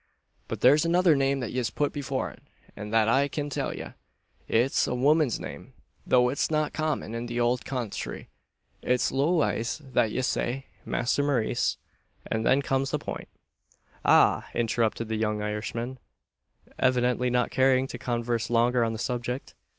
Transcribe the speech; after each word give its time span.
But 0.47 0.61
there's 0.61 0.83
another 0.83 1.15
name 1.15 1.41
that 1.41 1.51
yez 1.51 1.69
phut 1.69 1.91
before 1.93 2.31
it; 2.31 2.41
an 2.75 2.89
that 2.89 3.07
I 3.07 3.27
kyan 3.27 3.51
tell 3.51 3.71
ye. 3.71 3.89
It's 4.47 4.87
a 4.87 4.95
wuman's 4.95 5.39
name, 5.39 5.73
though 6.07 6.29
it's 6.29 6.49
not 6.49 6.73
common 6.73 7.13
in 7.13 7.27
the 7.27 7.39
owld 7.39 7.65
counthry. 7.65 8.25
It's 8.81 9.11
Looaze 9.11 9.77
that 9.93 10.11
ye 10.11 10.23
say, 10.23 10.65
Masther 10.85 11.21
Maurice; 11.21 11.77
an 12.25 12.41
then 12.41 12.63
comes 12.63 12.89
the 12.89 12.97
point." 12.97 13.27
"Ah!" 14.03 14.47
interrupted 14.55 15.07
the 15.07 15.17
young 15.17 15.43
Irishman, 15.43 15.99
evidently 16.79 17.29
not 17.29 17.51
caring 17.51 17.85
to 17.85 17.99
converse 17.99 18.49
longer 18.49 18.83
on 18.83 18.93
the 18.93 18.97
subject. 18.97 19.53